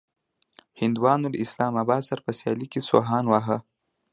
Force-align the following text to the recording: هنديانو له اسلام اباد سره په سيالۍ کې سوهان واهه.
هنديانو 0.79 1.31
له 1.33 1.37
اسلام 1.45 1.73
اباد 1.83 2.01
سره 2.09 2.21
په 2.25 2.31
سيالۍ 2.39 2.67
کې 2.73 2.81
سوهان 2.89 3.25
واهه. 3.27 3.57